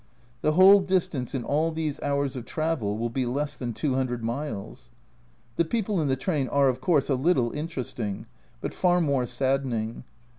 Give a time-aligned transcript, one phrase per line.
[0.41, 4.89] The whole distance in all these hours of travel will be less than 200 miles.
[5.57, 8.25] The people in the train are, of course, a little interesting,
[8.61, 10.03] but far more saddening.